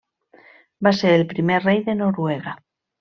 Va 0.87 0.93
ser 1.01 1.11
el 1.17 1.25
primer 1.33 1.59
rei 1.61 1.83
de 1.91 1.97
Noruega. 2.01 2.57